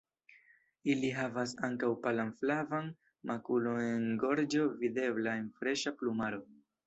Ili 0.93 1.09
havas 1.17 1.51
ankaŭ 1.67 1.89
palan 2.05 2.31
flavan 2.39 2.89
makulon 3.33 3.81
en 3.89 4.07
gorĝo 4.25 4.65
videbla 4.83 5.35
en 5.43 5.47
freŝa 5.61 5.97
plumaro. 6.01 6.43